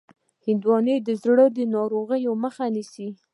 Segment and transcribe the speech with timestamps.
[0.45, 1.45] هندوانه د زړه
[1.75, 3.07] ناروغیو مخه نیسي.